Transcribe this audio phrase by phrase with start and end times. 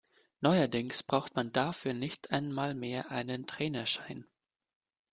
[0.39, 4.25] Neuerdings braucht man dafür nicht einmal mehr einen Trainerschein.